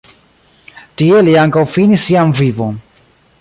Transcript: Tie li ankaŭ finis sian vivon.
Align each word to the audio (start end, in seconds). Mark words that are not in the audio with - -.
Tie 1.01 1.21
li 1.27 1.35
ankaŭ 1.43 1.65
finis 1.75 2.07
sian 2.09 2.33
vivon. 2.41 2.81